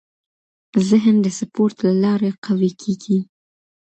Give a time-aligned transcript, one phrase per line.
[0.89, 3.19] ذهن د سپورت له لارې قوي کېږي.